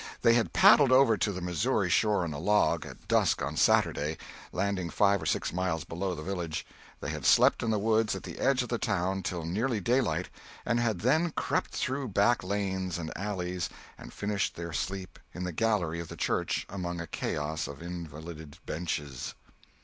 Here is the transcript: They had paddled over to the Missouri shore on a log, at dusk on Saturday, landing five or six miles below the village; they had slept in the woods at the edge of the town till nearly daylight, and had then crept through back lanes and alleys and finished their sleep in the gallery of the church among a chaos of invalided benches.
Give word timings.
They 0.23 0.33
had 0.33 0.51
paddled 0.51 0.91
over 0.91 1.15
to 1.15 1.31
the 1.31 1.41
Missouri 1.43 1.87
shore 1.87 2.23
on 2.23 2.33
a 2.33 2.39
log, 2.39 2.87
at 2.87 3.07
dusk 3.07 3.43
on 3.43 3.55
Saturday, 3.55 4.17
landing 4.51 4.89
five 4.89 5.21
or 5.21 5.27
six 5.27 5.53
miles 5.53 5.83
below 5.83 6.15
the 6.15 6.23
village; 6.23 6.65
they 7.01 7.11
had 7.11 7.23
slept 7.23 7.61
in 7.61 7.69
the 7.69 7.77
woods 7.77 8.15
at 8.15 8.23
the 8.23 8.39
edge 8.39 8.63
of 8.63 8.69
the 8.69 8.79
town 8.79 9.21
till 9.21 9.45
nearly 9.45 9.79
daylight, 9.79 10.29
and 10.65 10.79
had 10.79 11.01
then 11.01 11.29
crept 11.29 11.69
through 11.75 12.07
back 12.07 12.43
lanes 12.43 12.97
and 12.97 13.15
alleys 13.15 13.69
and 13.95 14.11
finished 14.11 14.55
their 14.55 14.73
sleep 14.73 15.19
in 15.35 15.43
the 15.43 15.51
gallery 15.53 15.99
of 15.99 16.07
the 16.07 16.17
church 16.17 16.65
among 16.67 16.99
a 16.99 17.05
chaos 17.05 17.67
of 17.67 17.83
invalided 17.83 18.57
benches. 18.65 19.35